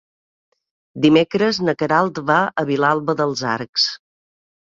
Dimecres 1.03 1.59
na 1.67 1.75
Queralt 1.83 2.21
va 2.31 2.39
a 2.61 2.65
Vilalba 2.71 3.17
dels 3.21 3.43
Arcs. 3.53 3.87